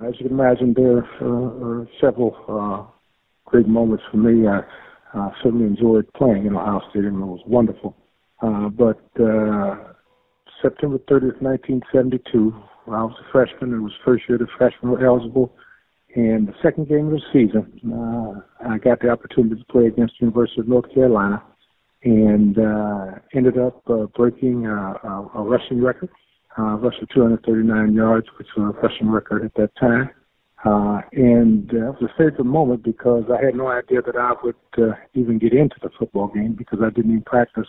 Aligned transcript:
As 0.00 0.14
you 0.20 0.28
can 0.28 0.38
imagine, 0.38 0.74
there 0.74 1.04
uh, 1.20 1.26
are 1.26 1.88
several 2.00 2.36
uh, 2.48 2.86
great 3.44 3.66
moments 3.66 4.04
for 4.12 4.18
me. 4.18 4.46
I 4.46 4.60
uh, 5.12 5.30
certainly 5.42 5.66
enjoyed 5.66 6.12
playing 6.12 6.46
in 6.46 6.54
Ohio 6.54 6.80
Stadium. 6.90 7.20
It 7.20 7.26
was 7.26 7.40
wonderful. 7.46 7.96
Uh, 8.40 8.68
but 8.68 9.02
uh, 9.20 9.74
September 10.62 10.98
30th, 11.10 11.42
1972, 11.42 12.54
I 12.86 13.02
was 13.02 13.14
a 13.18 13.32
freshman, 13.32 13.74
it 13.74 13.80
was 13.80 13.92
first 14.04 14.22
year 14.28 14.38
the 14.38 14.46
freshmen 14.56 14.92
were 14.92 15.04
eligible. 15.04 15.52
And 16.14 16.46
the 16.46 16.54
second 16.62 16.88
game 16.88 17.06
of 17.06 17.14
the 17.14 17.22
season, 17.32 17.80
uh, 17.92 18.70
I 18.70 18.78
got 18.78 19.00
the 19.00 19.10
opportunity 19.10 19.56
to 19.56 19.64
play 19.64 19.86
against 19.86 20.14
the 20.20 20.26
University 20.26 20.60
of 20.60 20.68
North 20.68 20.94
Carolina 20.94 21.42
and 22.04 22.56
uh, 22.56 23.18
ended 23.34 23.58
up 23.58 23.82
uh, 23.90 24.06
breaking 24.16 24.66
uh, 24.66 24.94
a, 25.02 25.30
a 25.34 25.42
rushing 25.42 25.82
record 25.82 26.08
uh, 26.58 26.76
rushed 26.76 27.00
for 27.00 27.06
239 27.14 27.94
yards, 27.94 28.26
which 28.38 28.48
was 28.56 28.74
a 28.74 28.80
rushing 28.80 29.10
record 29.10 29.44
at 29.44 29.54
that 29.54 29.70
time. 29.76 30.10
Uh, 30.64 31.00
and 31.12 31.70
uh, 31.72 31.90
it 31.90 32.00
was 32.00 32.10
a 32.10 32.18
favorite 32.18 32.44
moment 32.44 32.82
because 32.82 33.24
I 33.30 33.44
had 33.44 33.54
no 33.54 33.68
idea 33.68 34.02
that 34.02 34.16
I 34.16 34.32
would 34.42 34.56
uh, 34.76 34.94
even 35.14 35.38
get 35.38 35.52
into 35.52 35.76
the 35.80 35.90
football 35.98 36.28
game 36.28 36.54
because 36.58 36.80
I 36.82 36.90
didn't 36.90 37.12
even 37.12 37.22
practice 37.22 37.68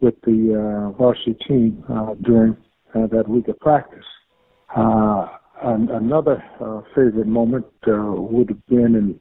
with 0.00 0.14
the 0.22 0.54
uh, 0.54 0.98
varsity 0.98 1.36
team 1.46 1.82
uh, 1.88 2.14
during 2.22 2.56
uh, 2.94 3.06
that 3.08 3.28
week 3.28 3.48
of 3.48 3.58
practice. 3.60 4.04
Uh, 4.76 5.26
and 5.62 5.90
another 5.90 6.42
uh, 6.60 6.82
favorite 6.94 7.26
moment 7.26 7.66
uh, 7.86 8.12
would 8.12 8.50
have 8.50 8.66
been 8.66 8.94
in 8.94 9.20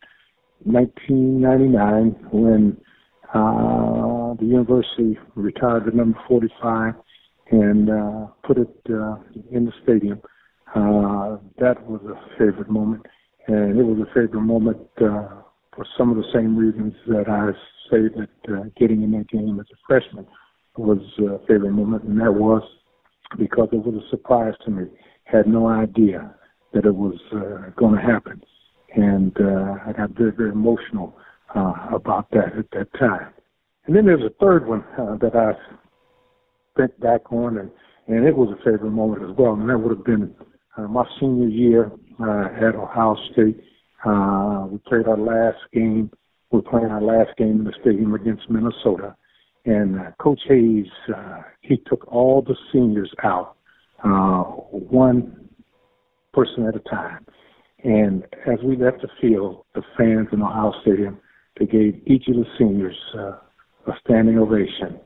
1999 0.63 2.15
when 2.31 2.77
uh, 3.33 4.33
the 4.39 4.45
university 4.45 5.17
retired 5.35 5.85
the 5.85 5.91
number 5.91 6.19
45 6.27 6.93
and 7.51 7.89
uh, 7.89 8.27
put 8.45 8.57
it 8.57 8.75
uh, 8.89 9.15
in 9.51 9.65
the 9.65 9.73
stadium. 9.83 10.21
Uh, 10.75 11.37
that 11.59 11.75
was 11.87 12.01
a 12.03 12.37
favorite 12.37 12.69
moment, 12.69 13.05
and 13.47 13.79
it 13.79 13.83
was 13.83 13.99
a 13.99 14.13
favorite 14.13 14.41
moment 14.41 14.77
uh, 14.97 15.41
for 15.73 15.85
some 15.97 16.09
of 16.09 16.17
the 16.17 16.29
same 16.33 16.57
reasons 16.57 16.93
that 17.07 17.29
I 17.29 17.51
say 17.89 18.09
that 18.17 18.53
uh, 18.53 18.63
getting 18.77 19.03
in 19.03 19.11
that 19.11 19.29
game 19.29 19.59
as 19.59 19.65
a 19.71 19.77
freshman 19.87 20.27
was 20.77 20.99
a 21.19 21.39
favorite 21.47 21.71
moment, 21.71 22.03
and 22.03 22.19
that 22.19 22.33
was 22.33 22.63
because 23.37 23.69
it 23.71 23.83
was 23.83 23.95
a 23.95 24.09
surprise 24.09 24.53
to 24.65 24.71
me. 24.71 24.87
Had 25.23 25.47
no 25.47 25.67
idea 25.67 26.33
that 26.73 26.85
it 26.85 26.95
was 26.95 27.19
uh, 27.33 27.71
going 27.77 27.95
to 27.95 28.01
happen, 28.01 28.41
and 28.95 29.35
uh, 29.39 29.75
I 29.85 29.93
got 29.93 30.11
very, 30.11 30.31
very 30.31 30.51
emotional 30.51 31.17
uh, 31.55 31.73
about 31.93 32.29
that 32.31 32.57
at 32.57 32.69
that 32.71 32.87
time. 32.99 33.33
And 33.85 33.95
then 33.95 34.05
there's 34.05 34.23
a 34.23 34.33
third 34.41 34.67
one 34.67 34.83
uh, 34.99 35.15
that 35.21 35.35
I 35.35 35.53
think 36.77 36.99
back 36.99 37.31
on, 37.31 37.57
and 37.57 37.71
and 38.07 38.25
it 38.25 38.35
was 38.35 38.49
a 38.49 38.63
favorite 38.63 38.91
moment 38.91 39.23
as 39.23 39.35
well. 39.37 39.53
And 39.53 39.69
that 39.69 39.77
would 39.77 39.97
have 39.97 40.05
been 40.05 40.33
uh, 40.77 40.83
my 40.83 41.03
senior 41.19 41.47
year 41.47 41.91
uh, 42.21 42.67
at 42.67 42.75
Ohio 42.75 43.17
State. 43.31 43.59
Uh, 44.05 44.67
we 44.69 44.77
played 44.87 45.07
our 45.07 45.17
last 45.17 45.57
game. 45.73 46.09
We 46.51 46.59
were 46.59 46.69
playing 46.69 46.87
our 46.87 47.01
last 47.01 47.35
game 47.37 47.59
in 47.59 47.63
the 47.65 47.73
stadium 47.81 48.13
against 48.13 48.49
Minnesota, 48.49 49.15
and 49.65 49.99
uh, 49.99 50.11
Coach 50.21 50.39
Hayes 50.47 50.87
uh, 51.13 51.41
he 51.61 51.77
took 51.87 52.07
all 52.07 52.41
the 52.41 52.55
seniors 52.71 53.11
out, 53.23 53.57
uh, 54.03 54.43
one 54.43 55.49
person 56.33 56.65
at 56.67 56.75
a 56.75 56.79
time. 56.79 57.25
And 57.83 58.23
as 58.45 58.59
we 58.63 58.77
left 58.77 59.01
the 59.01 59.09
field, 59.19 59.65
the 59.75 59.81
fans 59.97 60.29
in 60.31 60.41
Ohio 60.41 60.73
Stadium, 60.81 61.19
they 61.59 61.65
gave 61.65 62.01
each 62.05 62.27
of 62.27 62.35
the 62.35 62.45
seniors 62.57 62.97
uh, 63.17 63.37
a 63.87 63.93
standing 64.03 64.37
ovation 64.37 64.99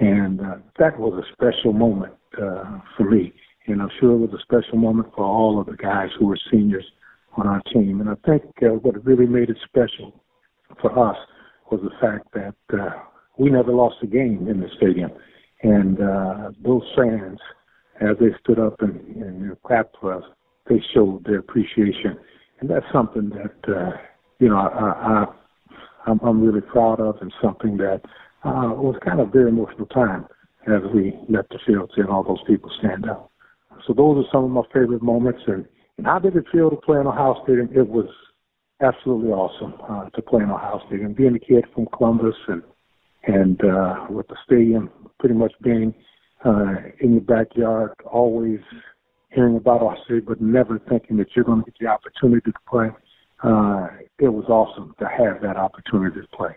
and 0.00 0.40
uh, 0.40 0.56
that 0.78 0.98
was 0.98 1.22
a 1.22 1.32
special 1.32 1.72
moment 1.72 2.14
uh, 2.40 2.78
for 2.96 3.04
me. 3.04 3.32
And 3.66 3.82
I'm 3.82 3.90
sure 4.00 4.12
it 4.12 4.30
was 4.30 4.32
a 4.32 4.42
special 4.42 4.78
moment 4.78 5.08
for 5.14 5.24
all 5.24 5.60
of 5.60 5.66
the 5.66 5.76
guys 5.76 6.08
who 6.18 6.26
were 6.26 6.38
seniors 6.50 6.84
on 7.36 7.46
our 7.46 7.60
team. 7.72 8.00
And 8.00 8.08
I 8.08 8.14
think 8.26 8.42
uh, 8.62 8.68
what 8.68 9.04
really 9.04 9.26
made 9.26 9.50
it 9.50 9.58
special 9.64 10.24
for 10.80 10.98
us 10.98 11.16
was 11.70 11.80
the 11.82 11.90
fact 12.00 12.28
that 12.32 12.54
uh, 12.76 12.90
we 13.38 13.50
never 13.50 13.72
lost 13.72 13.96
a 14.02 14.06
game 14.06 14.48
in 14.48 14.60
the 14.60 14.68
stadium. 14.76 15.10
And 15.62 16.00
uh, 16.00 16.50
those 16.64 16.82
fans, 16.96 17.38
as 18.00 18.16
they 18.18 18.28
stood 18.42 18.58
up 18.58 18.80
and, 18.80 18.98
and 19.22 19.62
clapped 19.62 19.96
for 20.00 20.14
us, 20.14 20.24
they 20.68 20.82
showed 20.94 21.24
their 21.24 21.38
appreciation. 21.40 22.18
And 22.60 22.70
that's 22.70 22.86
something 22.90 23.30
that, 23.30 23.74
uh, 23.74 23.90
you 24.38 24.48
know, 24.48 24.56
I, 24.56 24.66
I, 24.66 25.26
I'm, 26.06 26.18
I'm 26.20 26.42
really 26.42 26.62
proud 26.62 27.00
of 27.00 27.16
and 27.20 27.32
something 27.42 27.76
that 27.76 28.00
uh, 28.44 28.70
it 28.72 28.78
was 28.78 28.96
kind 29.04 29.20
of 29.20 29.28
a 29.28 29.30
very 29.30 29.48
emotional 29.48 29.86
time 29.86 30.26
as 30.66 30.82
we 30.94 31.14
left 31.28 31.50
the 31.50 31.58
field 31.66 31.90
seeing 31.94 32.08
all 32.08 32.22
those 32.22 32.42
people 32.46 32.70
stand 32.78 33.08
up. 33.08 33.30
So 33.86 33.92
those 33.94 34.24
are 34.24 34.28
some 34.32 34.44
of 34.44 34.50
my 34.50 34.62
favorite 34.72 35.02
moments. 35.02 35.40
And, 35.46 35.66
and 35.98 36.06
how 36.06 36.18
did 36.18 36.36
it 36.36 36.44
feel 36.52 36.70
to 36.70 36.76
play 36.76 37.00
in 37.00 37.06
Ohio 37.06 37.40
Stadium? 37.44 37.68
It 37.74 37.88
was 37.88 38.08
absolutely 38.82 39.30
awesome 39.30 39.74
uh, 39.88 40.10
to 40.10 40.22
play 40.22 40.42
in 40.42 40.50
Ohio 40.50 40.80
Stadium. 40.86 41.12
Being 41.14 41.36
a 41.36 41.38
kid 41.38 41.64
from 41.74 41.86
Columbus 41.96 42.36
and 42.48 42.62
and 43.24 43.60
uh, 43.64 44.06
with 44.08 44.26
the 44.28 44.36
stadium 44.46 44.90
pretty 45.18 45.34
much 45.34 45.52
being 45.62 45.94
uh, 46.44 46.74
in 47.00 47.12
your 47.12 47.20
backyard, 47.20 47.92
always 48.10 48.60
hearing 49.28 49.56
about 49.56 49.82
Ohio 49.82 50.02
State, 50.06 50.26
but 50.26 50.40
never 50.40 50.78
thinking 50.88 51.16
that 51.18 51.28
you're 51.36 51.44
going 51.44 51.62
to 51.62 51.70
get 51.70 51.74
the 51.78 51.86
opportunity 51.86 52.50
to 52.50 52.58
play. 52.68 52.88
Uh, 53.42 53.88
it 54.18 54.28
was 54.28 54.46
awesome 54.48 54.94
to 54.98 55.06
have 55.06 55.42
that 55.42 55.56
opportunity 55.56 56.20
to 56.20 56.36
play. 56.36 56.56